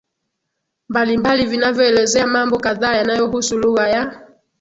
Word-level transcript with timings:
mbalimbali 0.89 1.45
vinavyoelezea 1.45 2.27
mambo 2.27 2.57
kadhaa 2.57 2.95
yanayohusu 2.95 3.57
lugha 3.59 3.87
ya 3.89 4.25